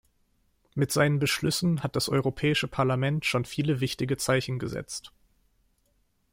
Mit 0.73 0.91
seinen 0.91 1.19
Beschlüssen 1.19 1.83
hat 1.83 1.95
das 1.95 2.09
Europäische 2.09 2.67
Parlament 2.67 3.23
schon 3.23 3.45
viele 3.45 3.81
wichtige 3.81 4.17
Zeichen 4.17 4.57
gesetzt. 4.57 5.13